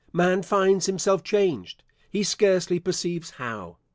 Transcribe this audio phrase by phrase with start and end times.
[0.11, 3.77] Man finds himself changed, he scarcely perceives how.